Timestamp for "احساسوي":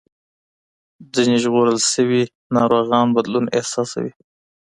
3.57-4.11